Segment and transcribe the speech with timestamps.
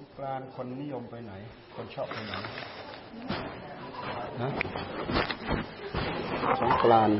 [0.00, 1.32] งกรานคนนิยมไปไหน
[1.74, 2.32] คนชอบไปไหน
[4.40, 4.50] นะ
[6.60, 7.18] สงกรานต์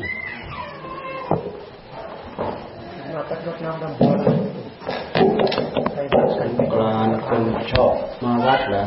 [3.12, 4.18] เราก็ยกน้ำดำบน
[5.92, 7.42] ใส่บาตรสงกรานคน
[7.72, 7.94] ชอบ
[8.24, 8.84] มาวัดเหรอ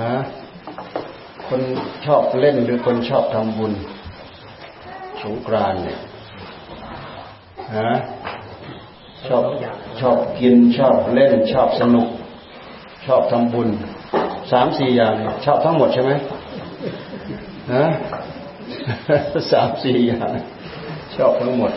[0.00, 0.14] ฮะ
[1.48, 1.60] คน
[2.06, 3.72] ชอบเล่นหรือคนชอบทำบุญ
[5.22, 5.98] สงกรานเนี่ย
[7.78, 7.96] ฮะ
[9.28, 9.44] ชอบ
[10.00, 12.08] ชอบกินชอบเล่นชอบสนุก
[13.06, 13.68] ชอบทำบุญ
[14.50, 15.14] สามสี่อย่าง
[15.44, 16.12] ชอบทั้งหมดใช่ไหม
[17.72, 17.84] ฮะ
[19.52, 20.30] สามสี่อย่าง
[21.16, 21.72] ชอบทั้งหมด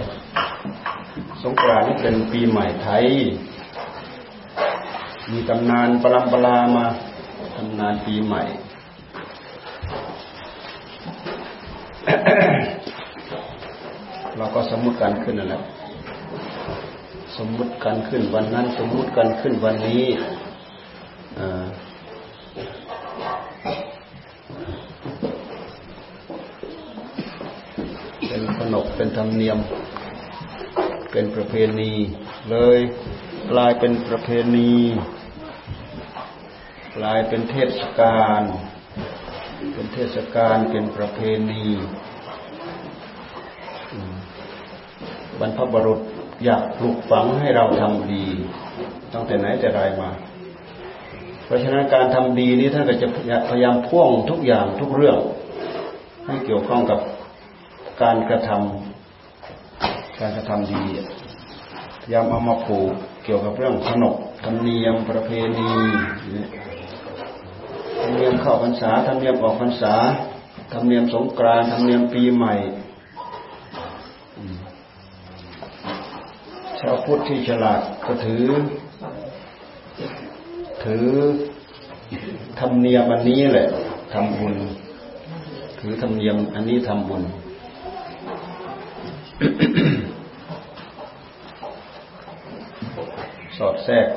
[1.44, 3.06] สงกรานต์นี่เป็นปีใหม่ไทย
[5.32, 6.86] มีตำนานปรำปรามา
[7.56, 8.44] ตำนานปีใหม่
[14.38, 15.62] เราก็สมมติกันขึ้นนั่นแหละ
[17.38, 20.04] สมมุติกันขึ้นวันนั้น สมมุติกันขึ้นวันนี้
[28.28, 29.60] เป็นขนบเป็นธรรมเนียม
[31.12, 31.92] เป็นประเพณี
[32.52, 32.80] เลย
[33.52, 34.74] กลายเป็นประเพณี
[36.96, 38.42] กลายเป็นเทศกาล
[39.74, 41.66] เป็นเทศกาลเป็นประเพณี
[45.40, 46.02] บรรพบุรุษ
[46.44, 48.26] อยากปลูกฝังให้เราทำดี
[49.14, 50.10] ตั้งแต่ไหนแต่ไรมา
[51.46, 53.08] เพราะฉะนั้นการทำดีนี้ท่านก็จะ
[53.50, 55.18] พยายามพ่วงทุกอย่างทุกเรื่อง
[56.26, 57.00] ให้เกี่ยวข้องกับ
[58.02, 60.84] การกระทำการกระทำดี
[62.02, 62.92] พยายามเอามาผูก
[63.24, 65.72] เกี่ยวกับเรื่องขนบธรรมเนียมประเพณี
[68.02, 69.94] ธรรมเนียมเข้าพรรษาธรรมเนียมออกพรรษา
[70.74, 72.56] ธรรมเนียมสงกรานต์ธรรมเนียมปีใหม่
[74.38, 74.56] อืม
[76.80, 78.44] ชาวพุทธที่ฉลาดก็ถือ
[80.84, 81.06] ถือ
[82.60, 83.68] ธรรมเนียมอันนี้แหละ
[84.14, 84.56] ทำบุญ
[85.80, 87.24] ถือธรรมเนียมอันนี้ทำบุญ
[93.58, 94.08] สอดแทรก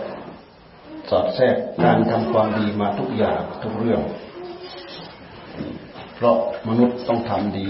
[1.10, 4.00] สอดแทรกการทำความดีมาทุกอย่างทุกเรื่อง
[6.16, 6.36] เพราะ
[6.68, 7.68] มนุษย์ต้องทำดี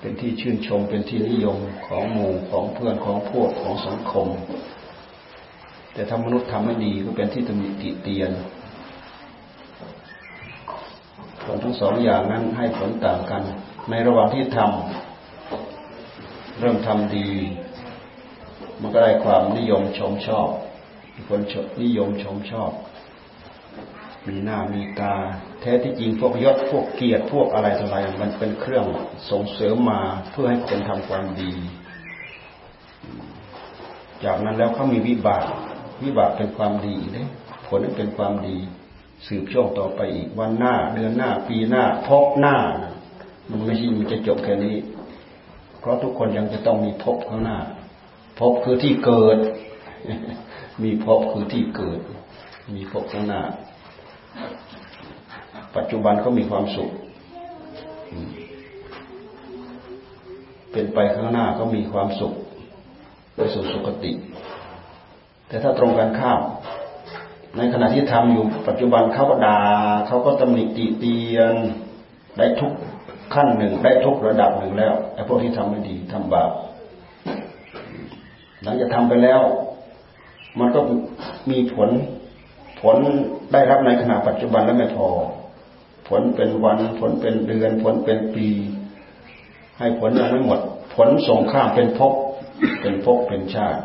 [0.00, 4.28] เป็นที่ชื่นชม เป็นที่นิยมของหมู่ของเพื่อนของพวกของสังคม
[5.92, 8.30] แต่ถ้ามนุษย์ทำไม่ดีก็เป็นที่ตำหนิติเตียน
[11.42, 13.42] ผลทั้งสองอย่างนั้นให้ผลต่างกัน
[13.90, 17.28] ในระหว่างที่ทำเริ่มทำดี
[18.80, 20.48] มันก็ได้ความนิยมชมชอบ
[21.14, 22.70] มีคนชนิยมชมชอบ
[24.28, 25.14] มีหน้ามีตา
[25.60, 28.86] แท้ที่จริงพวกยศพวกเกียรติพวกอะไรต่ออะไรมันเป็นเครื่อง
[29.30, 30.00] ส่งเสริมมา
[30.30, 31.52] เพื่อให้คนทำความดี
[34.24, 35.46] จากนั้นแล้วเขามีวิบาก
[36.02, 37.28] วิบากเป็นความดีเนี่ย
[37.66, 38.56] ผลนั้นเป็นความดี
[39.26, 42.56] สืบช่วงต่อไปอีกวันหน้า เดือนหน้า ปีหน้าพบหน้า
[43.50, 44.76] มันไม่ใช่มันจะจบแค่นี้
[45.80, 47.58] เพราะทุกคนยังจะต้องมีพบข้างหน้า
[48.40, 49.38] พบคือที่เกิด
[50.82, 52.00] มีพบคือที่เกิด
[52.74, 53.42] มีพบข้างหน้า
[55.76, 56.90] ปัจจุบันก็มีความสุข
[60.72, 62.34] เป็นไปข้างหน้าก็มีความสุข
[63.36, 64.12] ไปสู่สุคติ
[65.48, 66.40] แต่ถ้าตรงกันข้าม
[67.56, 69.58] ในขณะที่ทำอยู่ปัจจุบันเขาก็ดา่า
[70.06, 71.54] เขาก็ตำหนิติเตียน
[72.38, 72.72] ได้ทุก
[73.34, 76.50] ขั้นหนึ่งได้ทุกระดับหนึ่งแล้วไอ้พวกที่ทำไม่ดีทำบาป
[78.62, 79.40] หลังจากทำไปแล้ว
[80.58, 80.80] มันก็
[81.50, 81.90] มีผล
[82.80, 82.96] ผล
[83.52, 85.08] ได้รับในขณะปัจจุบันแล้วไม่พอ
[86.08, 88.48] ผลเป็นวัน ผลเป็นเดือน ผลเป็นปี
[89.78, 90.60] ให้ผลยังไม่หมด
[90.94, 92.12] ผลส่งข้ามเป็นภพ
[92.80, 93.82] เป็นภพเป็นชาติ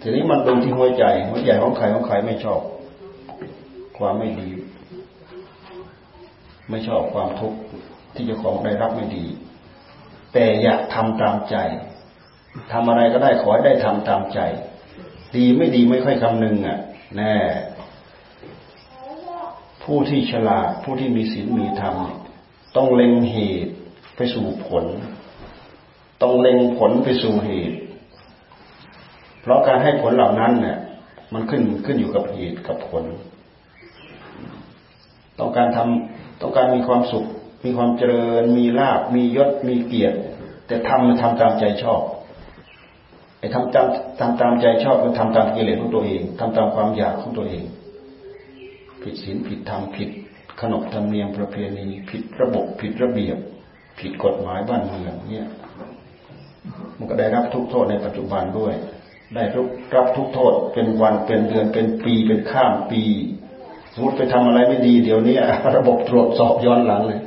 [0.00, 2.60] ทีนี้มันดูที่หัวใจหัวใจของใครของใครไม่ชอบ
[3.98, 4.48] ความไม่ดี
[6.70, 7.58] ไม่ชอบความทุกข์
[8.14, 9.24] ที่เจ้าของได้รับไม่ดี
[10.32, 11.56] แต่อยากทำตามใจ
[12.72, 14.40] ทำอะไรก็ได้ขอให้ได้ทำตามใจ
[15.36, 16.78] ดีไม่ดีไม่ค่อยคำนึงอะ
[17.16, 17.34] แน่
[19.84, 21.96] ผู้ที่ฉลาด ผู้ที่มีศีลมีธรรม
[22.76, 23.72] ต้องเล็งเหตุ
[24.16, 24.84] ไปสู่ผล
[26.22, 27.78] ต้องเล็งผลไปสู่เหตุ
[29.42, 30.78] เพราะการให้ผลเหล่านั้นเนี่ย
[31.32, 33.04] มันขึ้นขึ้นอยู่กับเหตุกับผล
[35.38, 37.24] ต้องการทำต้องการมีความสุข
[37.64, 40.18] มีความเจริญ มีลาบมียศมีเกียรติ
[40.66, 42.00] แต่ทำมันทำตามใจชอบ
[43.38, 43.86] ไอ้ทำตาม
[44.20, 47.64] ทำตามใจชอบมันทำตามกิเลสของตัวเองทำตามความอยากของตัวเอง
[49.04, 50.10] ผิดศีลผิดธรรมผิด
[50.60, 53.38] ขนบธรรมเนียมประเพณีผิดระบบผิดระเบียบ
[54.00, 55.46] ผิดกฎหมายบ้านเมืองเนี่ย
[56.98, 58.74] มันก็ได้รับทุกโทษในปัจจุบันด้วย
[59.34, 63.02] ได้รับรับทุกโทษเป็นวันเป็นเดือนเป็นปีเป็นข้ามปี
[63.94, 65.36] สมมติไปทำอะไรไม่ดีเดี๋ยวนี้
[65.76, 67.20] ระบบตรวจสอบย้อนหลังเลย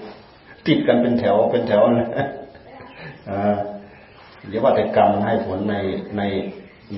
[0.67, 2.07] ติดกันเป็นแถวเป็นแถวเลย
[4.47, 5.75] เดี๋ยวว่าแต่กรรมให้ผลใน
[6.17, 6.21] ใน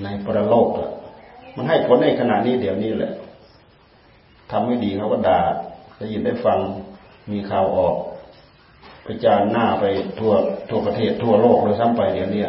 [0.04, 0.90] ในประโลกอะ
[1.56, 3.12] มันให้ผลในขณะนี้เดี๋ยวนี้แหละ
[4.50, 5.40] ทำไม่ดีเขาก็ด่า
[5.98, 6.58] ได้ยินได้ฟัง
[7.32, 7.94] มีข่าวออก
[9.06, 9.84] ประจานหน้าไป
[10.18, 10.32] ทั่ว
[10.68, 12.44] ทั่วประเทศทั่วโลกเลยซ้ำไปเดี๋ยวนี้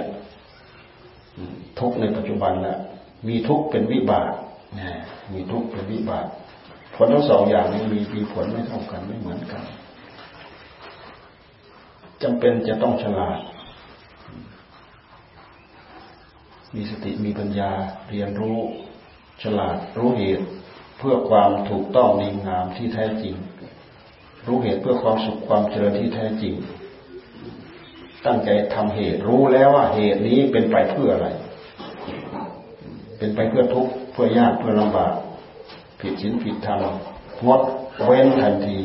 [1.79, 2.77] ทุกในปัจจุบันละ
[3.27, 4.31] มีทุกเป็นวิบาก
[5.33, 6.25] มีทุกเป็นวิบาก
[6.95, 9.63] ผลทั้งสองอย่างนี้มีมีผลไม่เท่ากันไม่เหมือนกัน
[12.23, 13.39] จำเป็นจะต้องฉลาด
[16.75, 17.71] มีสติมีปัญญา
[18.09, 18.59] เรียนรู้
[19.43, 20.45] ฉลาดรู้เหตุ
[21.03, 23.35] เพื่อความถูกต้องดีงามที่แท้จริง
[24.47, 26.53] รู้เหตุเพื่อความสุขความเจริญที่แท้จริง
[28.25, 31.29] ตั้งใจทำเหตุรู้แล้วว่าเหตุนี้เป็นไปเพื่ออะไร
[33.17, 35.13] เป็นไปเพื่อทุกข์เพื่อยากเพื่อลำบาก
[35.99, 36.83] ผิดศีลผิดธรรม
[37.45, 37.61] งด
[38.05, 38.77] เว้นทันที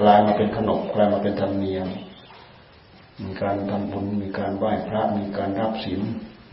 [0.00, 1.86] กลายมาเป็นขนบกลายมาเป็นธรรมเนียม
[3.22, 6.00] มีการทำบุญมีการไหว้พระมีการรับศีล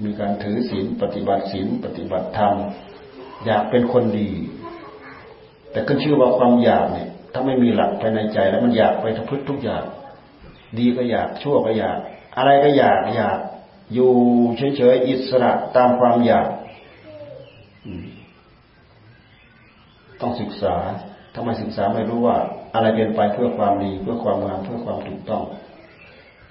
[0.03, 2.55] มีการถือศีลปฏิบัติศีลปฏิบัติธรรม
[3.45, 4.29] อยากเป็นคนดี
[5.71, 9.83] แต่ก็ชื่อว่าความอยากเนี่ย ถ้าไม่มีหลักภายในใจแล้วมันอยากไปทุกพฤติทุกอย่าง
[10.79, 11.97] ดีก็อยากชั่วก็อยาก
[12.37, 13.37] อะไรก็อยากอยาก
[13.93, 14.11] อยู่
[14.57, 16.47] เฉยๆอิสระตามความอยาก
[20.21, 20.75] ต้องศึกษา
[21.33, 22.37] ถ้าไม่ศึกษาไม่รู้ว่า
[22.73, 25.43] อะไรเป็นไปเพื่อความดีเพื่อความงามเพื่อความถูกต้อง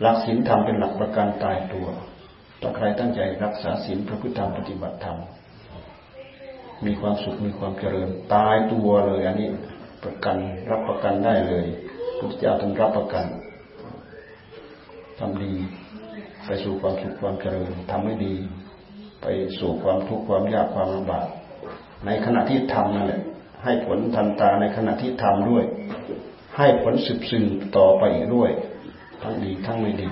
[0.00, 1.86] หลักศีลธรรมเป็นหลักประกันตายตัว
[2.60, 5.18] ถ้าใครตั้งใจรักษาศีลพระพุทธธรรมปฏิบัติธรรม
[6.86, 9.48] มีความสุขมีความเจริญตายตัวเลยอันนี้
[10.04, 10.36] ประกัน
[10.70, 11.66] รับประกันได้เลย
[12.18, 13.26] พุทธเจ้าท่านรับประกัน
[15.18, 15.54] ทำดี
[16.44, 18.34] ไปสู่ความสุขความเจริญทำไม่ดี
[19.22, 19.26] ไป
[19.58, 21.26] สู่ความทุกข์ความยากความลำบาก
[22.06, 23.22] ในขณะที่ทำนั่นแหละ
[23.64, 25.64] ให้ผลทันตาในขณะที่ทำด้วย
[26.56, 28.50] ให้ผลสืบสืบต่อไปอีกด้วย
[29.22, 30.10] ทั้งดีทั้งไม่ดี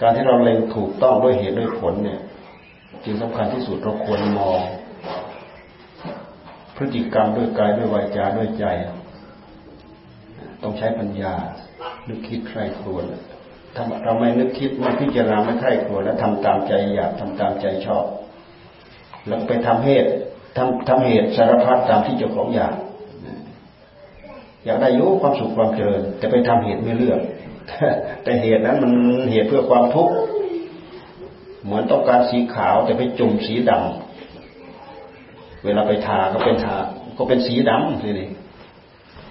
[0.00, 2.20] การที่เราเล็งถูกต้องด้วยเหตุด้วยผลเนี่ย
[3.04, 4.60] จึงสำคัญที่สุดเราควรมอง
[6.78, 8.64] พฤติกรรมด้วยกายด้วยวาจาด้วยใจ
[10.62, 11.34] ต้องใช้ปัญญา
[12.08, 13.04] นึกคิดใครควร
[13.74, 18.04] ถ้าเราไม่นึกคิดไม่พิจารณาไม่ใครควรแล้วทำตามใจอยากทำตามใจชอบ
[19.26, 20.10] แล้วไปทำเหตุ
[20.56, 22.74] ทำทำเหตุสารพัดตามที่เจ้าของอยาก
[24.64, 27.20] อยากได้ยุความสุขความเจริญแต่ไปทำเหตุไม่เลือก
[28.22, 28.92] แต่เหตุนั้นมัน
[29.32, 30.14] เหตุเพื่อความทุกข์
[31.64, 34.07] เหมือนต้องการสีขาวแต่ไปจุ่มสีดำ
[35.64, 36.76] เวลาไปทาก็เป็นทา
[37.18, 38.28] ก็เป็นสีดำทีนี้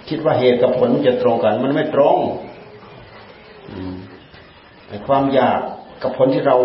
[0.10, 2.18] คิดว่าเหตุกับผลจะตรงกัน มันไม่ตรง
[4.88, 5.60] ไอ้ความอยาก
[6.04, 6.58] กับผลที่เรา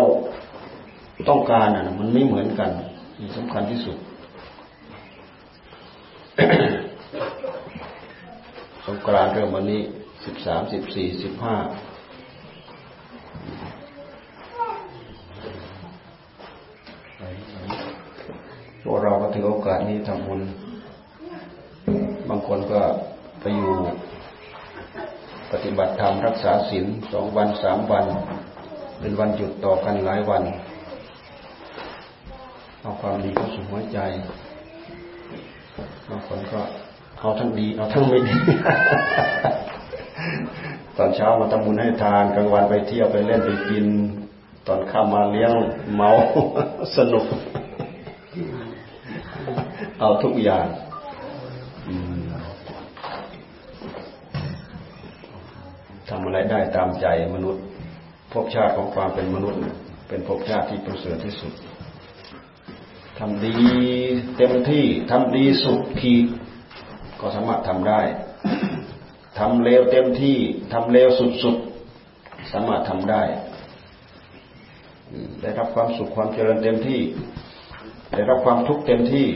[1.29, 2.69] ต้องการอะ มันไม่เหมือนกัน
[3.19, 3.97] นี่สำคัญที่สุด
[8.85, 9.81] สงกรานเริ่มวันนี้
[10.25, 11.55] สิบสามสิบสี่สิบห้า
[18.83, 20.41] พวกเราก็ถือโอกาสนี้ทำบุญ
[22.29, 22.81] บางคนก็
[23.41, 23.73] ไปอยู่
[25.51, 28.05] ปฏิบัติธรรมรักษาศีลสองวันสามวัน
[28.99, 30.43] เป็นวันหยุดต่อกันหลายวัน
[32.81, 33.99] เอาความดีเข้าสู่หัวใจ
[36.09, 36.61] บางคนก็
[37.19, 38.35] เอาทั้งดีเอาทั้งไม่ดี
[40.97, 43.85] ตอนเช้ามาทำบุญให้ทานกลางวันไปเที่ยวไปเล่นไปกิน
[44.67, 45.51] ตอนข้ามมาเลี้ยง
[45.95, 46.09] เมา
[46.97, 47.25] สนุก
[50.03, 50.67] เอาทุกอย่าง
[56.09, 57.05] ทำอะไรได้ตามใจ
[57.35, 57.63] มนุษย์
[58.31, 59.59] ภพชาติของความเป็นมนุษย์
[60.07, 61.53] เป็นภพชาติที่ประเสริฐที่สุด
[63.19, 63.55] ทำดี
[64.37, 66.25] เต็มที่ทำดีสุดขีด
[67.19, 68.01] ก็สามารถทำได้
[69.39, 70.37] ทำเลวเต็มที่
[70.73, 71.09] ทำเลว
[71.43, 73.23] สุดๆสามารถทำได้
[75.41, 77.01] ได้รับความสุขความเจริญเต็มที่
[78.13, 79.27] ได้รับความทุกข์เต็มที่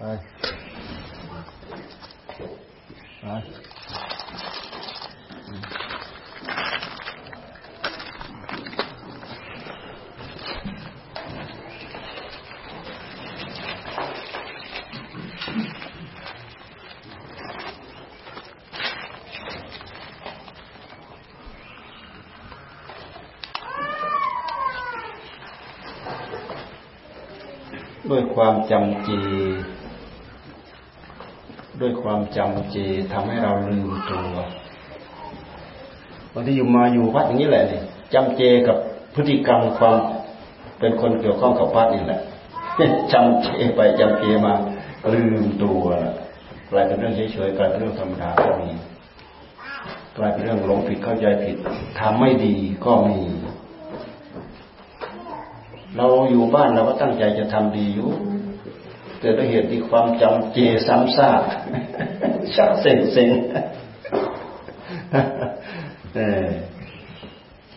[0.00, 0.31] はい。
[28.72, 29.10] จำเจ
[31.80, 32.76] ด้วยความจำเจ
[33.12, 34.34] ทำให้เราลืมตัว
[36.32, 37.80] บางทีอยู่มาอยู่วัดอย่างนี้แหละนี่
[38.14, 38.76] จำเจกับ
[39.14, 39.98] พฤติกรรมความ
[40.78, 42.20] เป็นคนเกี่ยวข้องกับวัดนี่แหละ
[43.12, 44.54] จำเจไปจำเจมา
[45.12, 45.84] ลืมตัว
[46.70, 48.70] กลายเป็นเรื่องเฉยๆกลายเป็นเรื่องธรรมดาก็มี
[50.16, 51.56] กลายเป็นเรื่องหลงผิดเข้าใจผิด
[52.00, 53.20] ทำไม่ดีก็มี
[55.96, 58.10] เราอยู่บ้านเราก็ตั้งใจจะทำดีอยู่
[59.22, 61.42] แต่ด้วยเหตุที่ความจำเจซ้ำซาก
[62.54, 63.30] ชักเซ็งเซ็ง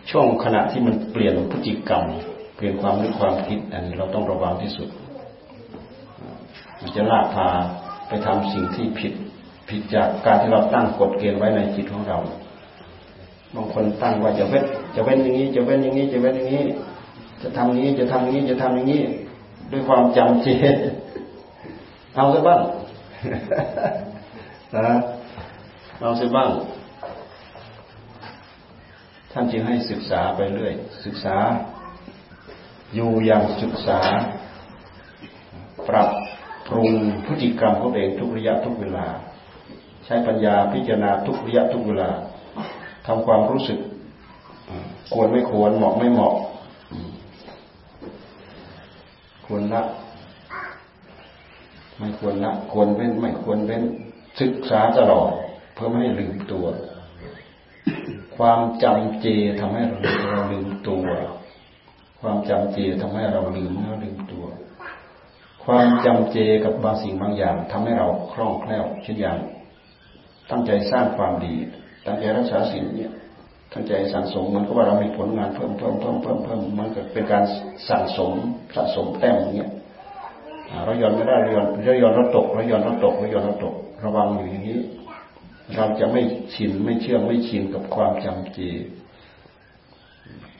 [0.09, 2.03] ช่วงขณะที่มันเปลี่ยนพฤติกรรม
[2.55, 4.89] เปลี่ยนความนึกความคิด อันนี้เราต้องระวังที่สุด
[6.81, 7.47] มันจะลากพา
[8.07, 9.13] ไปทำสิ่งที่ผิด
[9.69, 12.17] ผิดจากการที่เราตั้งกฎเกณฑ์ไว้ในจิตของเรา
[13.55, 16.63] บางคนตั้งว่าจะเว้นจะเว้นอย่างนี้ จะเว้นอย่างนี้ จะเว้นอย่างนี้
[17.41, 19.01] จะทำนี้จะทำนี้จะทำอย่างนี้
[19.71, 20.47] ด้วยความจำเจ
[22.15, 22.61] เอาซะบ้าง
[24.75, 24.95] นะ
[26.01, 26.49] เอาซะบ้าง
[29.31, 30.73] ท่านจึงให้ศึกษาไปเรื่อย
[31.05, 31.35] ศึกษา
[32.95, 33.99] อยู่อย่างศึกษา
[35.89, 36.09] ปรับ
[36.69, 36.91] ปรุง
[37.25, 39.07] พฤติกรรมของเองทุกระยะทุกเวลา
[40.05, 42.09] ใช้ปัญญาพิจารณาทุกระยะทุกเวลา
[43.07, 43.79] ทำความรู้สึก
[45.13, 46.33] ควรไม่ควรเหมาะไม่เหมาะ
[49.45, 49.81] ควรละ
[51.97, 53.83] ไม่ควรละควรเว้นไม่ควรเว้น
[54.41, 55.31] ศึกษาตลอด
[55.73, 56.65] เพื่อไม่ให้ลืมตัว
[58.37, 59.27] ความจำเจ
[59.59, 59.99] ทำให้เรา
[60.31, 61.05] เราลืมตัว
[62.19, 64.45] ความจำเจทำให้เราลืมเราลืมตัว
[65.63, 69.37] ความจำเจกับบางสิ่งบางอย่างทำให้เราคล่องแคล่วเช่นอย่าง
[70.49, 71.55] ตั้งใจสร้างความดี
[72.05, 73.13] ตั้งใจรักษาศีลเนี่ย
[73.73, 77.43] ตั้งใจสั่งสมมันก็ว่าเรามีผลงานเพิ่มเพิ่มเพิ่มเพิ่มเพิ่มมันก็เป็นการ
[77.89, 78.31] สั่งสม
[78.75, 79.71] สะสมแต้มอย่างเงี้ย
[80.85, 84.79] เราย่อนไม่ได้เราย่อนเราย่อนเราตกเราย่อนเราตกเราย่อนเราตก ระวังอยู่อย่างนี้
[85.75, 86.21] เราจะไม่
[86.53, 88.59] ชินไม่เชื่อไม่ชินกับความจำเจ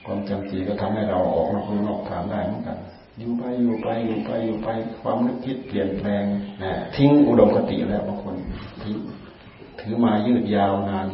[0.06, 2.78] ความจำเจก็ทำให้เราออกนอกนอกทางได้เหมือนกัน
[3.20, 4.70] อยู่ไปอยู่ไปอยู่ไปอยู่ไป
[5.02, 6.24] ความนึกคิดเปลี่ยนแปลง
[6.64, 8.36] นะทิ้งอุดมคติแล้วบางคน
[8.84, 8.98] ทิ้ง
[9.80, 11.08] ถือมายืดยาวนาน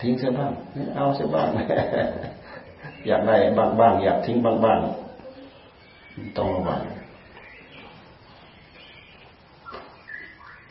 [0.00, 0.52] ทิ้งเสียบ้าง
[0.96, 1.48] เอาเสียบ้าง
[3.06, 4.80] อยากได้บ้างบ้างอยากทิ้งบ้างบ้าง
[6.38, 6.80] ต้องระวัง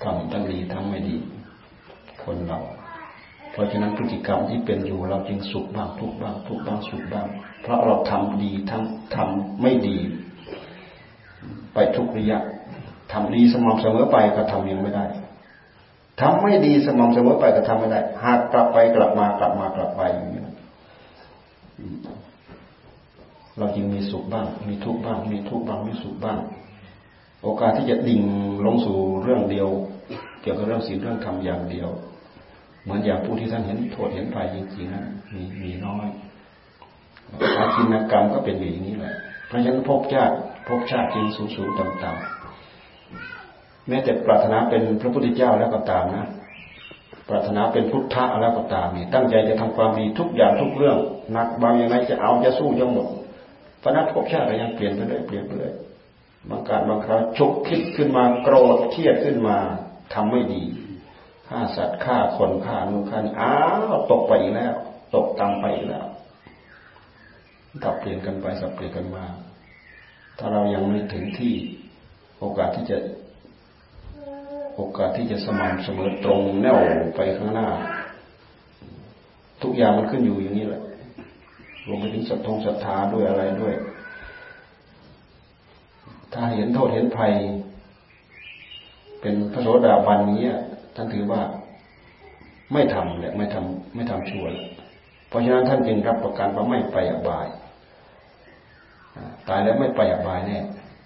[0.07, 1.17] ทำทั้งดีทั้งไม่ดี
[2.23, 2.59] คนเรา
[3.51, 7.27] เพราะฉะนั้นพฤติกรรมที่เป็นอยู่เราจึงสุขบ้างทุกบ้างทุกบ้างสุขบ้าง
[7.61, 8.83] เพราะเราทำดีทั้ง
[9.15, 9.97] ทำไม่ดี
[11.73, 12.39] ไปทุกระยะ
[13.11, 15.05] ทำดีสม่ำเสมอไปก็ทำยังไม่ได้
[16.21, 20.41] ทำไม่ดีสม่ำเสมอไปก็ทำไม่ได้ หากกลับไปกลับมากลับมากลับไปอย่างนี้
[23.57, 26.39] เราจึงมีสุขบ้าง มีทุกบ้าง มีทุกบ้าง มีสุขบ้าง
[27.43, 28.23] โอกาสที่จะดิ่ง
[28.65, 29.67] ลงสู่เรื่องเดียว
[30.41, 31.89] เกี่ยวกับเรื่องศีลเรื่องธรรมอย่างเดียว
[32.83, 35.03] เหมือนอย่างผู้ที่ท่านเห็นโทษเห็นภัยจริงๆนะ
[35.33, 36.07] มีมีน้อย
[37.57, 39.15] อาชีนกรรมก็เป็นอย่างนี้แหละ
[39.47, 40.35] เพราะฉะนั้นพบชาติ
[40.67, 46.25] พบชาติจริงสูงสูงต่ำต่ำแม้แต่ปรารถนาเป็นพระพุทธเจ้าแล้วก็ตามนะ
[47.29, 50.97] ปรารถนาเป็นพุทธะแล้วก็ตามนี่ตั้งใจจะทำความดีทุกอย่างทุกเรื่อง
[51.31, 53.07] หนักบางยังไงจะเอาจะสู้ยังหมด
[53.79, 55.73] เพราะนั้นพบชาติก็ยังเปลี่ยนไปเรื่อยเปลี่ยนไปเรื่อย
[56.49, 59.57] บางการบางครั้งฉุกคิดขึ้นมาโกรธเครียดขึ้นมา
[60.13, 60.63] ทำไม่ดี
[61.47, 63.53] ฆ่าสัตว์ฆ่าคนฆ่านู่นฆ่านี่อ้า
[63.93, 64.73] วตกไปอีกแล้ว
[65.15, 66.05] ตกตามไปอีกแล้ว
[67.83, 69.25] ตับเปลี่ยนกันไปสับเปลี่ยนกันมา
[70.37, 71.53] ถ้าเรายังไม่ถึงที่
[72.39, 72.97] โอกาสที่จะ
[74.75, 76.79] โอกาสที่จะสม่ำเสมอตรงแน่ว
[77.15, 77.69] ไปข้างหน้า
[79.61, 80.83] ทุกอย่างมันขึ้นอยู่อย่างนี้แหละ
[81.87, 83.73] รวมไปถึงศรัทธงศรัทธาด้วยอะไรด้วย
[86.33, 87.33] ถ้าเห็นโทษเห็นภัย
[89.21, 90.43] เป็นพระโสดาบันนี้
[90.95, 91.41] ท่านถือว่า
[92.73, 94.45] ไม่ทำเนี่ยไม่ทำไม่ทำชั่ว
[95.27, 97.47] เพราะฉะนั้นท่านจึงรับประกันว่าไม่ไปอบาย
[99.49, 100.59] ตายแล้วไม่ไปอบายแน่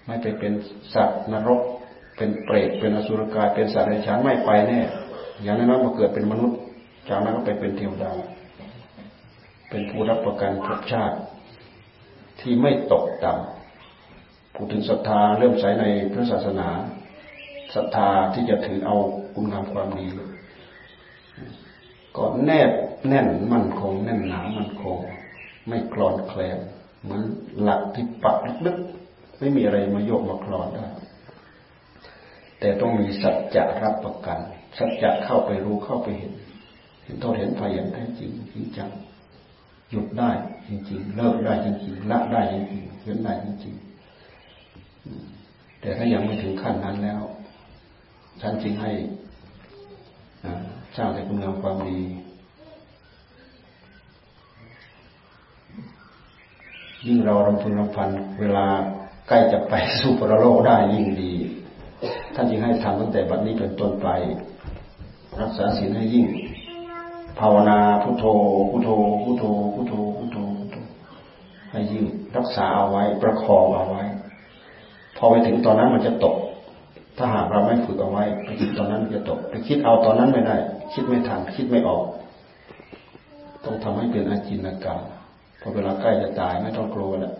[0.06, 0.52] ไม่ไปเป็น
[0.94, 1.60] สัตว์นรก
[2.16, 4.80] เป็นเปรตเป็นอสุรกายเป็นสัตว์ในชั้นไม่ไปแน่
[5.42, 6.58] อย่างนั้นมาเกิดเป็นมนุษย์
[7.08, 8.12] จากนั้นก็ไปเป็นเทวดา
[9.68, 11.16] เป็นผู้รับประกันภพชาติ
[12.40, 13.61] ที่ไม่ตกต่ำ
[14.54, 16.68] พูดถึงศรัทธาเริ่มใส่ในพระศาสนา
[17.74, 18.96] ศรัทธาที่จะถือเอา
[19.34, 20.06] คุณงามความดี
[22.16, 22.70] ก็แนบ
[23.08, 24.98] แน่นมั่นคง แน่นหนามั่นคง
[25.68, 26.58] ไม่คลอนแคลน
[27.02, 27.22] เหมือน
[27.60, 30.86] หลักที่ปักลึกๆไม่มีอะไรมาโยกมาคลอนได้
[32.60, 34.38] แต่ต้องมีสัจจะรับประกัน
[34.78, 36.32] สัจจะเข้าไปรู้เข้าไปเห็น
[37.04, 38.90] เห็นโทษเห็นภัยอย่างแท้จริงจริงจัง
[39.90, 40.30] หยุดได้
[40.68, 43.91] จริงๆเลิกได้จริงๆละได้จริงๆเห็นได้จริงๆ
[45.80, 47.22] แต่ถ้ายังไม่ถึงขั้นนั้นแล้ว
[48.40, 48.92] ฉันจึงให้
[50.96, 52.00] สร้างแต่คุณงามความดี
[57.06, 58.08] ยิ่งเรารำพึงรำพัน
[58.40, 58.66] เวลา
[59.28, 61.32] ใกล้จะไปสู่ปรโลกได้ยิ่งดี
[62.34, 64.08] ท่านจึงให้ทำตั้งแต่บัดนี้เป็นต้นไป
[65.40, 66.26] รักษาศีลให้ยิ่ง
[67.38, 68.24] ภาวนาพุทโธ
[68.70, 68.90] พุทโธ
[69.22, 69.44] พุทโธ
[69.74, 70.76] พุทโธพุทโธพุทโธ
[71.70, 72.04] ให้ยิ่ง
[72.36, 74.02] รักษาเอาไว้ประคองเอาไว้
[75.22, 76.36] อไปถึงตอนนั้นมันจะตก
[77.18, 80.56] ถ้าหากเราไม่ฝึกเอาไว้ไปคิดตอนนั้นจะตกไปคิดเอาตอนนั้นไม่ได้
[80.92, 82.04] คิดไม่ทันคิดไม่ออก
[83.64, 85.00] ต้องทำให้เป็นอาจินกรรม
[85.60, 87.34] พอเวลาใกล้จะตายไม่ต้องกลัวแล้ว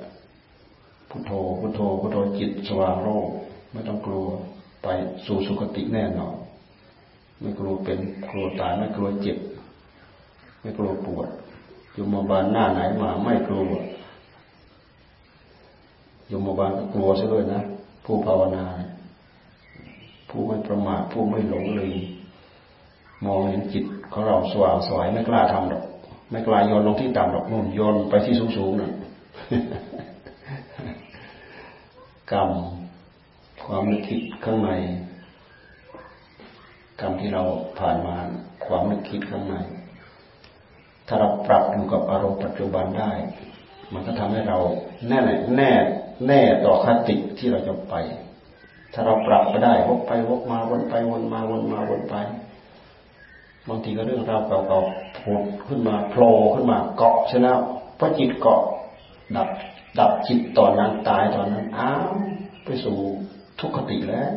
[1.11, 3.29] พุทโธพุทโธพุทโธจิตสว่างโลก
[3.73, 4.27] ไม่ต้องกลัว
[4.83, 4.89] ไป
[5.27, 6.35] สู่สุคติแน่นอน
[7.41, 7.99] ไม่กลัวเป็น
[8.31, 9.39] กลัวตายไม่กลัวเจ็บ
[10.61, 11.29] ไม่กลัวปวด
[11.95, 13.63] อยู่มบาลหน้าไหนมาไม่กลัว
[16.29, 17.63] อยู่มบาลก็กลัวซะด้วยนะ
[18.05, 18.65] ผู้ภาวนา
[20.31, 21.97] ผู้ไม่ประมาทผู้ไม่หลงลืม
[23.25, 25.85] มองเห็นจิตของเราสว่างสวยไม่กล้าทำหรอก
[26.31, 28.93] ไม่กล้าโยนลงที่ต่ำหรอกนู่นโยนไปที่สูงสูงน่ะ
[32.33, 32.51] กรรม
[33.65, 34.71] ความนึกคิดข้างใน
[37.01, 37.43] กรรมที่เรา
[37.79, 38.17] ผ่านมา
[38.65, 39.55] ความนึกคิดข้างใน
[41.07, 43.13] ถ้าเราปรับอยู่กับอารมณ์ปัจจุบันได้
[43.93, 44.59] มันก็ทำให้เรา
[45.09, 45.19] แน่
[45.57, 45.71] แน่
[46.27, 47.95] แน่ต่อคติที่เราจะไป
[48.93, 52.17] ถ้าเราปรับไปได้วกไปวกมาวนไปวนมาวนมาวนไป
[53.69, 57.59] บางทีก็เรื่องราวเก่าๆผุดขึ้นมาโผล่ขึ้นมาเกาะช่แล้ว
[57.99, 58.63] พอจิตเกาะ
[59.37, 59.49] ดับ
[59.99, 62.05] ดับจิตตอนนั้นตายตอนนั้นอ้าว
[62.65, 62.97] ไปสู่
[63.61, 64.33] ทุกขติแล้ว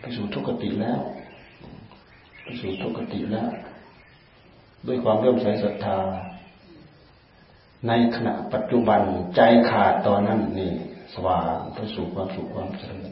[0.00, 1.00] ไปสู่ทุกขติแล้ว
[2.42, 3.50] ไปสู่ทุกขติแล้ว
[4.86, 5.98] ด้วยความเริ่มใส่ศรัทธา
[7.88, 9.00] ในขณะปัจจุบัน
[9.36, 9.40] ใจ
[9.70, 10.72] ขาดตอนนั้นนี่
[11.14, 13.06] สว่างไปสู่ความสุขความเจริญ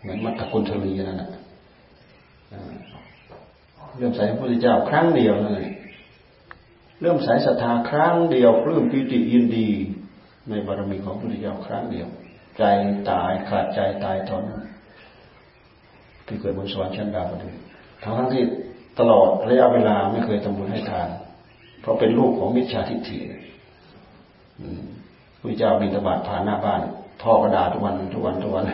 [0.00, 1.30] เหมือนมัตตกุลทลีนั่นแหละ
[3.96, 5.70] เริ่มใส่พระพุทธเจ้าครั้งเดียวนั่นเลย
[7.00, 9.68] เริ่มใส่ศรัทธาครั้งเดียวปลื้มปิติยินดี
[10.50, 12.08] ในบารมีของพระพุทธเจ้าครั้งเดียว
[12.58, 12.64] ใจ
[13.10, 14.62] ตายขาดใจตายตอนนั้น
[16.26, 17.54] ที่เกิดบนสวรรค์ชั้นดาวดึง
[18.02, 18.44] ทั้งทั้งที่
[18.98, 21.08] ตลอดระยะเวลาไม่เคยทำบุญให้ทาน
[21.80, 23.18] เพราะเป็นลูกของมิจฉาทิฏฐิ
[25.40, 26.80] พระเจ้าบินตบาทผ่านหน้าบ้าน
[27.22, 28.64] พ่อก็ด่าทุกวันทุกวันทุกวัน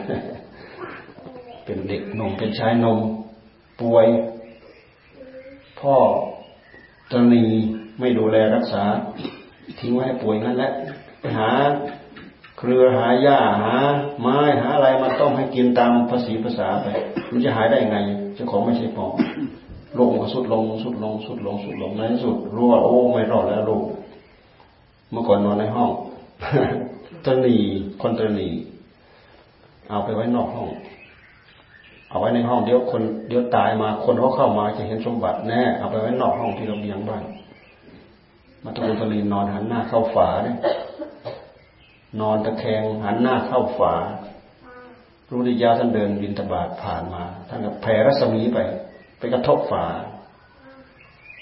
[1.64, 2.98] เป็นเด็กนมเป็นชายนม
[3.80, 4.06] ป่วย
[5.80, 5.96] พ่อ
[7.10, 7.44] ตนี
[8.00, 8.82] ไม่ดูแลรักษา
[9.78, 10.72] ทิ้งไว้ให้ป่วยงั้นแหละ
[11.20, 11.50] ไปหา
[12.58, 13.74] เครือหาหญ้าหา
[14.20, 16.88] ไม้หาอะไรมาต้มให้กินตามภาษีภาษาไป
[17.30, 17.98] มันจะหายได้ยังไง
[18.34, 19.06] เจ้าของไม่ใช่ปอ
[19.98, 23.84] ลงสุดลงสุดลงสุดลงสุดลงในสุดรู้ว่าโอ้ไม่รอดแล้วลูก
[25.10, 25.90] เมื่อก่อนนอนในห้อง
[27.24, 27.56] ตนี
[28.02, 28.48] คนตนี
[29.90, 30.68] เอาไปไว้นอกห้อง
[32.10, 37.24] เอาไว้ในห้องเดี๋ยวคนเดี๋ยวตายมาคนเขาเข้ามาจะเห็นสมบัติแน่เอาไปไว้นอกห้องที่เราเบียงบ้าน
[38.64, 40.56] มาตะกุตลีนอนหันหน้าเข้าฝาเนี่ย
[42.20, 43.94] นอนตะแคงหันหน้าเข้าฝา
[45.30, 48.58] รู้ดิยาท่านเดินบินตบาทผ่านมาท่านก็แผ่รัศมีไป
[49.18, 49.84] ไปกระทบฝา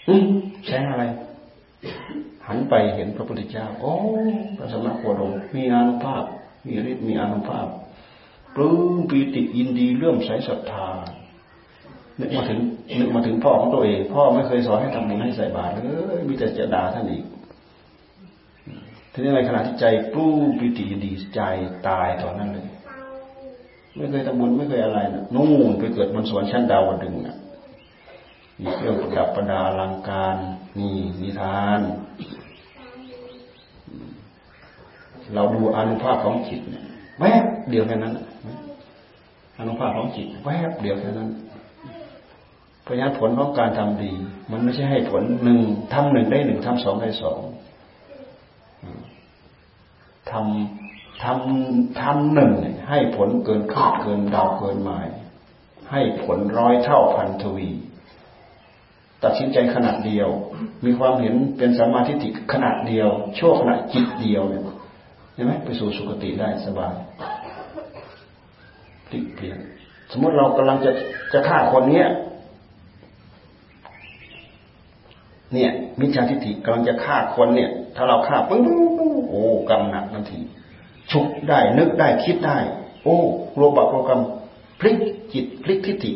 [0.09, 0.25] อืม
[0.67, 1.05] แสงอะไร
[2.49, 3.95] หันไปเห็นพระพุทธเจ้าโอ้
[4.59, 6.25] พระสมณโคดมมีอานุภาพ
[6.67, 7.67] มีฤทธิ์มีอานุภาพ
[8.55, 10.89] ปลื้มปีติยินดีเลื่อมใสศรัทธา
[12.21, 12.61] นึกมาถึง
[12.99, 17.25] นึกมาถึงพ่อของตัวเอง พ่อไม่เคยสอนให้ทำบุญให้ใส่บาตรเลยมีแต่จะด่าท่านอีก
[19.13, 21.41] ทีนี้ในขณะที่ใจปลื้มปีติยินดีใจ
[21.89, 22.67] ตายตอนนั้นเลย
[23.97, 27.37] ไม่เคยทำบุญไม่เคยอะไรนะนู่นไปเกิดบนสวรรค์ชั้นดาวดึงนะ
[28.61, 30.37] มีเครื่องประดับประดาอลังการ
[30.77, 30.89] มี
[31.23, 31.81] นิทาน
[35.35, 36.61] เราดูอนุภาพของจิต
[37.21, 38.15] แวบเดียวแค่นั้น
[39.59, 41.31] อนุภาพของจิตแวบเดียวแค่นั้น
[42.83, 44.13] เพราะฉะนั้นผลของการทำดี
[44.51, 45.61] มันไม่ใช่ให้ผลหนึ่ง
[45.93, 47.41] ทำหนึ่งได้หนึ่งทำสองได้สอง
[50.31, 52.53] ทำทำทำหนึ่ง
[52.89, 55.07] ให้ผลเกินคาดเกินดาวเกินหมาย
[55.91, 57.69] ให้ผลร้อยเท่าพันทวี
[59.25, 60.29] ตัดสินใจขนาดเดียว
[60.85, 64.63] มีความเห็นเป็นสมาธิิขนาดเดียวโชคขณะจิตเดียวเนี่ย
[65.35, 66.95] ใช่ไหมไปสู่สุคติได้สบาย
[69.07, 69.59] พลิกเปลี่ยน
[70.13, 70.91] สมมติเรากำลังจะ
[71.33, 72.09] จะฆ่าคนเนี้ย
[75.55, 78.63] เนี่ยมิจฉาทิฏฐิกำลังจะฆ่าคนเนี่ย ถ้าเราฆ่าปึ้ง
[79.29, 80.41] โอ้กรรมหนักทันที
[81.11, 82.59] ฉุกได้นึกได้คิดได้
[83.05, 83.19] โอ้
[83.57, 84.23] โลบะโปรกรรม
[84.81, 84.97] พลิก
[85.33, 86.13] จิตพลิกทิฏฐิ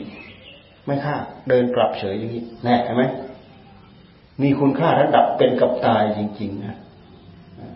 [0.86, 1.14] ไม่ฆ่า
[1.48, 3.02] เดินกลับเฉยอย่างนี้แน่เห็นไหม
[4.42, 6.76] มีคุณค่าระดับเป็นกับตายจริงๆนะ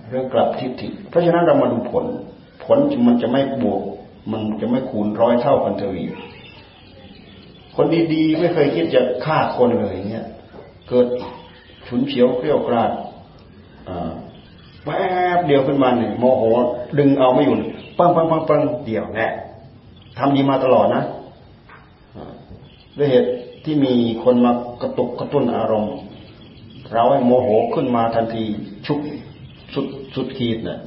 [0.09, 2.05] เรื่องกลับทิฏฐิเพราะฉะนั้นเรามาดูผล
[2.65, 3.83] ผลมันจะไม่บวก
[4.33, 6.05] มันจะไม่คูณร้อยเท่ากันทวี
[7.77, 10.27] คนดีๆไม่เคยคิดจะฆ่าคนเลยเนี่ย
[10.89, 11.07] เกิด
[11.87, 12.91] ฉุนเฉียวเกลี้ยวกราด
[14.85, 14.91] แว
[15.39, 16.45] บเดียวขึ้นมาเนี่ยโมโห
[16.99, 17.57] ดึงเอาไม่อยู่
[17.99, 19.29] ปังปังปังปังเดียวแน่
[20.19, 21.03] ทำดีมาตลอดนะ
[22.99, 23.31] ด้วยเหตุ
[23.65, 23.93] ที่มี
[24.25, 25.95] คนมากระตุกกระตุ้นอารมณ์
[26.93, 28.45] เราให้โมโหขึ้นมาทันที
[28.87, 28.99] ชุก
[29.75, 30.79] สุดสุดขีดเนะ่ย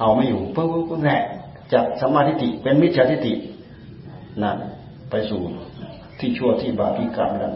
[0.00, 1.16] เอาไม่อยู่ปึ๊บปึ๊บแน่
[1.72, 3.34] จากสมาธิิเป็นมิจฉาทิฏฐิ
[4.42, 4.56] นั่น
[5.10, 5.40] ไปสู่
[6.18, 7.52] ที่ชั่วที่บาปที่กรรมแล้ว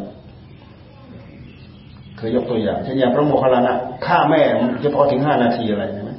[2.16, 3.74] เคยยกตัวอย่างเช่นอย่างพระโมคคัลลานะ
[4.07, 4.42] ฆ่าแม่
[4.83, 6.11] จะพอถึงห้านาทีอะไรใช่ไหม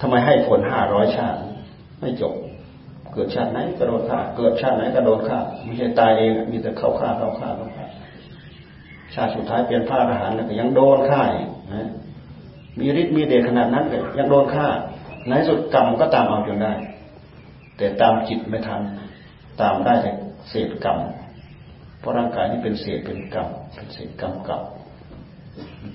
[0.00, 1.38] ทำไมให้ผลห้าร้อยชาติ
[2.00, 2.34] ไม่จบ
[3.16, 7.86] เกิดชาติไหนก็โดนฆ่า เกิดชาติไหนก็โดนฆ่าไม่ใช่ตายเองมีแต่เข้าฆ่าเข้าฆ่าเข้าฆ่า
[9.14, 11.22] ชาติสุดท้ายเป็นพระอรหันต์แล้วก็ยังโดนฆ่า
[11.74, 11.90] นะ
[12.78, 14.66] มีฤทธิ์มีเดชขนาดนั้นเลยยังโดนฆ่า
[15.28, 16.72] ในสุดกรรมก็ตามเอาจนได้
[17.76, 18.80] แต่ตามจิตไม่ทัน
[19.60, 20.10] ตามได้แต่
[20.48, 20.98] เศษกรรม
[21.98, 24.60] เพราะร่างกายนี่เป็นเศษเป็นกรรมเป็นเศษกรรมเก่า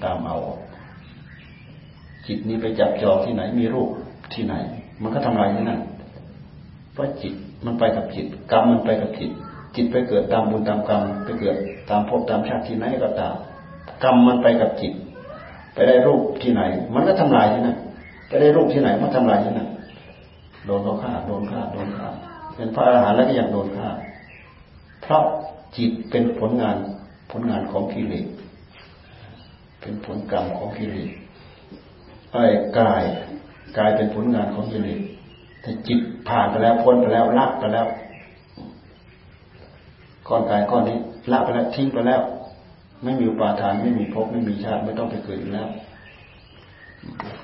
[0.03, 0.37] ตามเอา
[2.27, 3.89] จิตนี้ไปจับจองที่ไหนมีรูป
[4.33, 4.55] ที่ไหน
[5.01, 5.79] มันก็ทำลายที่นั่น
[6.93, 7.33] เพราะจิต
[7.65, 9.31] มันไปกับจิต กรรมมันไปกับจิต
[9.75, 11.55] จิตไปเกิดตามบุญตามกรรม ไปเกิด
[11.89, 13.35] ตามภพตามชาติที่ไหนก็ตาม
[14.03, 14.93] กรรมมันไปกับจิต
[15.73, 16.61] ไปได้รูปที่ไหน
[16.93, 17.77] มันก็ทำลายที่นั่น
[18.27, 19.69] ไปได้รูปที่ไหนมันทำลายที่นั่น
[20.65, 22.07] โดนเขาฆ่าโดนฆ่าโดนฆ่า
[22.55, 23.87] เป็นพระอรหันต์แล้วก็ยังโดนฆ่า
[25.01, 25.23] เพราะ
[25.77, 26.77] จิตเป็นผลงาน
[27.31, 28.27] ผลงานของกิเลส
[29.81, 31.09] เป็นผลกรรมของกิเลส
[32.33, 32.45] ไอ้
[32.79, 33.03] กาย
[33.77, 35.01] กายเป็นผลงานของกิเลส
[35.61, 37.87] แต่จิตผ่านไปแล้วพ้นไปแล้วละไปแล้ว
[40.27, 40.97] ก้อนกายก้อนนี้
[41.31, 42.21] ละไปแล้วทิ้งไปแล้ว
[43.03, 45.67] ไม่มีอุปาทานไม่มีภพไม่มีชาติไม่ต้องไปเกิดอีกแล้ว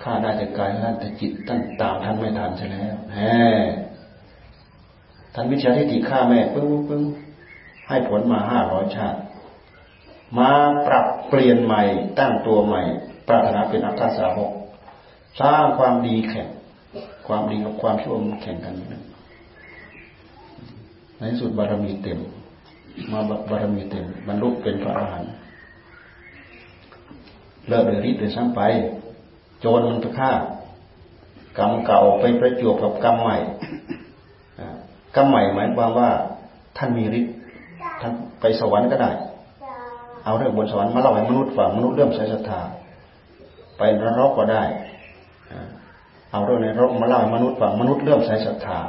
[0.04, 3.20] ข้าได้แต่กายท่านแต่จิตท่านตามท่านไม่ทันใช่แล้วแหม
[5.34, 7.04] ท่านวิชาทิฏฐิฆ่าแม่ปึ้งปึ้ง
[7.88, 9.20] ให้ผลมาห้าร้อยชาติ
[10.38, 10.52] มา
[10.88, 11.82] ปรับเปลี่ยนใหม่
[12.20, 12.82] ตั้งตัวใหม่
[13.28, 14.52] ปรารถนาเป็นอัคคสาวก
[15.42, 16.48] สร้างความดีแข่ง
[17.28, 18.94] ความดีกับความชั่วมันแข่งกันน
[21.20, 22.20] ในสุดบารมีเต็ม
[23.12, 25.34] มาบารมีเต็มบรรลุเป็นพระอรหันต์
[27.68, 28.62] เลิกเลยริดเลยซ้ำไป
[29.60, 30.32] โจรมันไปฆ่า
[31.58, 33.38] กรรมเก่าไปประจวบกับกรรมใหม่
[35.16, 36.10] กรรมใหม่หมายความว่า
[36.78, 37.34] ท่านมีฤทธิ์
[38.02, 39.12] ท่านไปสวรรค์ก็ได้
[40.26, 42.62] เอาเรื่องบนสวรรค์มาเล่าให้มนุษย์ฟังมนุษย์เริ่มใช้ศรัทธา
[43.78, 44.64] ไปนรกก็ได้
[46.32, 48.80] เอาเรื่องในรกมาเล่าให้มนุษย์ฟังมนุษย์เริ่มใช้ศรัทธา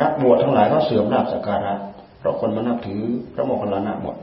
[0.00, 1.74] นักบวชทั้งหลายก็เสื่อมลาบสักการะ
[2.18, 3.02] เพราะคนมานับถือ
[3.34, 4.16] พระโมคคัลลานะหมด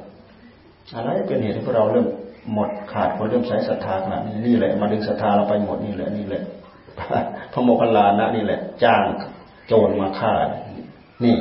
[0.95, 2.07] อะไรเป็นเหตุให้พวกเราเริ่ม
[2.53, 6.43] หมดขาดคนเริ่มใช้ศรัทธาขนาดนี้นี่แหละมาดึงศรัทธาเราไปหมดนี่แหละนี่แหละ
[7.53, 9.03] พระโมคคัลลานะนี่แหละ จ้าง
[9.67, 10.33] โจรมาฆ่า
[11.23, 11.35] นี่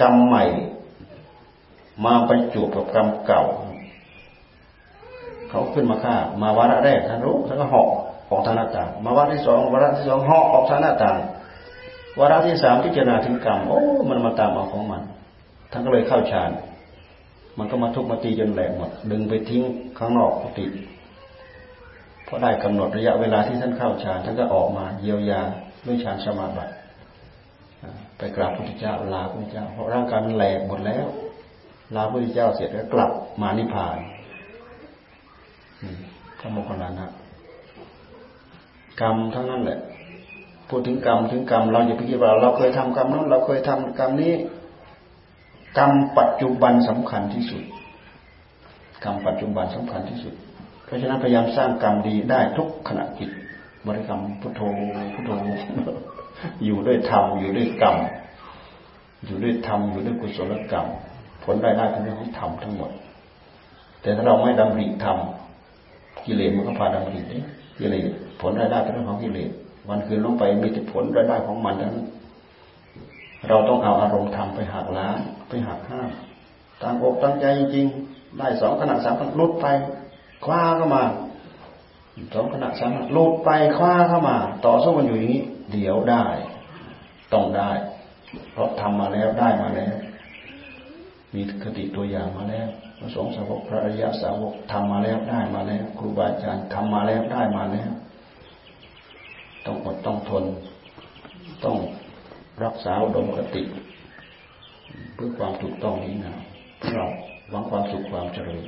[0.00, 0.44] กรรมใหม่
[2.04, 3.44] มาไปจูบกับกรรมเก่า
[5.50, 7.88] เขาขึ้นมาฆ่า มาวาระแรกท่านรู้ท่านก็หอก
[8.30, 11.18] ออกทางหน้าต่าง มาวาระที่สองวาระที่สองหอกออกทางหน้าต่าง
[12.20, 15.02] วาระที่สามพิจารณาถึงกรรมโอ้มันมาตามเอาของมัน
[15.70, 16.50] ท่านก็เลยเข้าฌาน
[17.58, 19.62] มันก็มาทุบมาตีจนแหลกหมดดึงไปทิ้ง
[19.98, 20.66] ข้างนอกกุฏิ
[22.24, 25.40] เพราะได้กำหนดระยะเวลาที่ท่านเข้าฌานท่านก็ออกมาเยียวยา
[25.86, 26.72] ด้วยฌานสมาบัติ
[28.18, 31.06] ไปกราบพระพุทธเจ้าลาพระพุทธเจ้าเพราะร่างกายมันแหลกหมดแล้ว
[31.94, 33.10] ลาพระพุทธเจ้าเสร็จแล้วกลับ
[33.42, 33.98] มานิพพาน
[36.38, 37.06] พระโมคคัลลานะ
[39.00, 39.78] กรรมทั้งนั้นแหละ
[40.68, 44.32] พูดถึงกรรมถึงกรรมเราอย่าไปคิดว่าเราเคยทำกรรมนั้นเราเคยทำกรรมนี้
[45.78, 47.62] กรรมปัจจุบันสำคัญที่สุด
[49.04, 50.34] กรรมปัจจุบันสำคัญที่สุด
[50.84, 53.30] เพราะฉะนั้นพยายามสร้างกรรมดีได้ทุกขณะจิต
[53.86, 54.60] บริกรรมพุทโธ
[55.14, 55.30] พุทโธ
[56.64, 57.96] อยู่ด้วยธรรมอยู่ด้วยกรรม
[59.24, 60.86] อยู่ด้วยธรรมอยู่ด้วยกุศลกรรม
[61.44, 62.90] ผลได้ได้เป็นเรื่องของธรรมทั้งหมด
[64.02, 65.18] แต่ถ้าเราไม่ดำริธรรม
[66.26, 67.20] กิเลสมันก็พาดำริ
[67.78, 68.08] กิเลส
[68.40, 69.50] ผลรายได้เป็นเรื่องของกิเลส
[69.88, 71.94] วันคืนลงไปมีแต่ผลรายได้ของมันทั้ง
[73.48, 75.18] เราต้องเอาอารมณ์ธรรมไปหักล้าง
[75.48, 76.10] ไปหักห้าม
[76.82, 79.66] ตั้งอกตั้งใจจริงๆได้สองขณะสามขณะลุดไป
[80.44, 81.02] คว้าเข้ามา
[82.34, 85.42] สองขณะสามขณะลุดไปคว้าเข้ามา ต่อสู้กันอยู่อย่างนี้
[85.72, 86.24] เดี๋ยวได้
[87.32, 87.70] ต้องได้
[88.52, 89.94] เพราะทำมาแล้วได้มาแล้ว
[91.34, 92.68] มีคติตัวอย่างมาแล้ว
[92.98, 97.90] พระสงฆ์สาวกพระอริยสาวกทำมาแล้วได้มาแล้ว ครูบาอาจารย์ทำมาแล้วได้มาแล้ว
[99.66, 100.44] ต้องอดต้องทน
[101.64, 101.76] ต้อง
[102.64, 103.62] รักษาดมกติ
[105.14, 106.34] เพื่อความถูกต้องนี้นะ
[106.78, 107.06] เพื่อเรา
[107.50, 108.64] หวังความสุขความเจริญ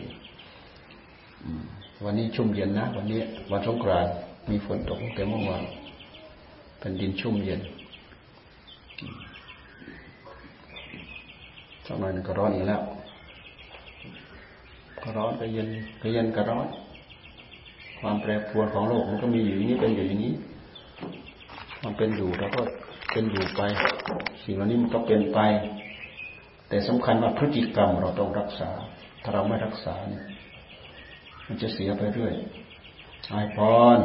[2.05, 4.13] วันนี้ชุ่มเย็นนะ วันนี้วันสงกรานต์
[4.51, 5.63] มีฝนตกแต่เมื่อวาน
[6.79, 7.61] เป็นดินชุ่มเย็น
[11.87, 12.83] สักหน่อยนึงก็ร้อนอีกแล้ว
[15.03, 15.69] ก็ร้อนก็เย็น
[16.03, 16.67] ก็เย็นก็ร้อน
[18.01, 20.35] ความแปรปรวนของโลกมันก็มีอยู่อย่างนี้เป็นอยู่อย่างนี้
[21.87, 22.63] มันเป็นอยู่แล้วก็
[23.13, 23.63] เป็นอยู่ไป
[24.45, 25.41] สิ่งเหล่านี้มันก็เป็นไป
[26.69, 28.71] แต่สำคัญว่าพฤติกรรมเราต้องรักษา
[29.23, 30.27] ถ้าเราไม่รักษาเนี่ย
[31.47, 32.35] มันจะเสียไปเรื่อย
[33.29, 33.59] ไอพ
[33.97, 33.99] ร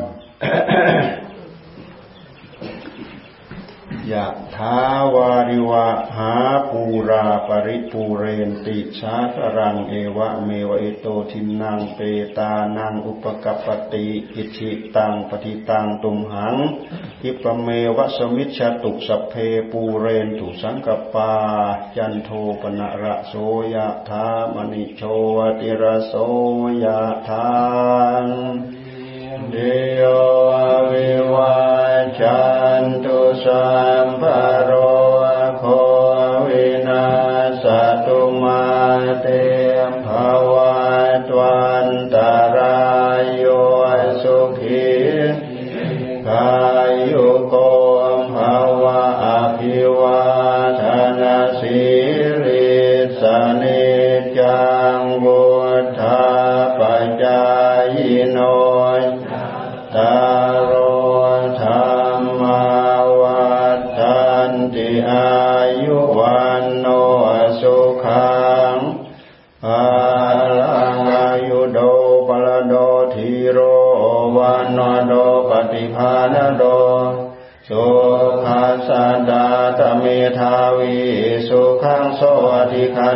[4.12, 4.78] ยะทา
[5.13, 6.34] วาริวะหา
[6.69, 12.00] ปูราปริปูเรนติชาตรังเอวะเมวะเอโตทินังเป
[12.38, 16.56] ตานังอุปกัปติอิชิตังปฏิตังตุมหัง
[17.24, 19.34] อิปเมวะสมิชตุสเพ
[19.71, 21.32] ปูเรนตุสังกปา
[21.95, 22.30] จันโท
[22.62, 23.34] ปนะระโส
[23.74, 25.02] ยะธามณิโช
[25.60, 26.13] ติระโส
[26.84, 27.47] ยะธา
[29.50, 30.18] เดียว
[30.92, 31.60] วิวา
[32.20, 32.42] จั
[32.82, 33.70] นตุสั
[34.06, 34.24] มภ
[34.64, 34.72] โร
[35.58, 35.64] โค
[36.48, 37.08] วินา
[37.64, 37.66] ส
[38.06, 38.64] ตุมา
[39.22, 39.28] เต
[40.06, 40.08] ภ
[40.52, 40.76] วะ
[41.30, 42.82] ตวันตารา
[43.20, 43.46] ยโย
[44.22, 44.92] สุขี
[46.28, 46.61] กา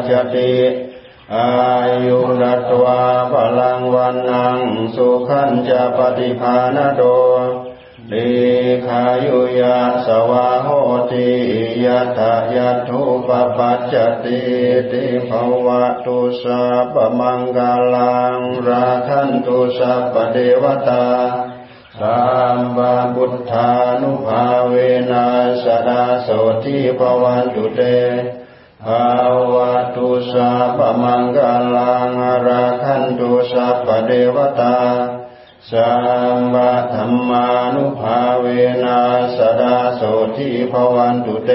[0.10, 0.54] จติ
[1.36, 1.52] อา
[2.06, 4.60] ยุรัตวาพลังวันนัง
[4.96, 7.04] สุขันจะปฏิภาณโด
[8.12, 8.32] ลี
[8.86, 10.68] ขายุยาสวาโห
[11.12, 11.30] ติ
[11.86, 12.20] ยัต
[12.56, 14.42] ยัตุปปัจจติ
[14.92, 15.32] ติภ
[15.66, 21.08] วะตุสัพมังกาลังราคันตุสัพเทวตา
[22.00, 22.20] สั
[22.56, 24.74] มบาบุทธานุภาเว
[25.12, 25.28] นั
[25.64, 26.30] สดาโส
[26.64, 27.82] ทิภวันตุเต
[28.86, 29.12] ภา
[29.54, 34.80] วะตุสัพมังกาลังอราคันตุสัพเทวตา
[35.72, 35.92] สั
[36.36, 38.46] มบะธรรมานุภาเว
[38.84, 39.02] นั
[39.38, 40.02] สดาโส
[40.38, 41.52] ทิภวันตุเต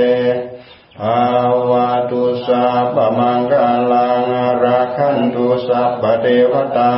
[1.01, 1.25] ภา
[1.71, 6.97] วะตุสัพมังกาลังอราคันตุสัพเทวตา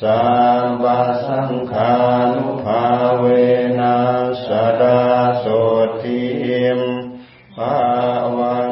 [0.00, 0.22] สั
[0.62, 1.94] มบะสังฆา
[2.34, 2.84] นุภา
[3.18, 3.24] เว
[3.78, 3.96] นั
[4.46, 4.48] ส
[4.82, 5.02] ดา
[5.38, 5.46] โส
[6.02, 6.24] ทิ
[6.78, 6.80] ม
[7.56, 7.76] ภา
[8.38, 8.71] วัน